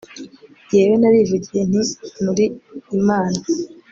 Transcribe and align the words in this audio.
jyewe 0.67 0.95
narivugiye 0.97 1.61
nti 1.69 1.81
'muri 2.23 2.45
imana 2.97 3.39